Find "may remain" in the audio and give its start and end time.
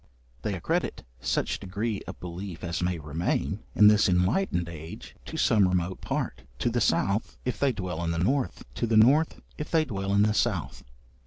2.81-3.59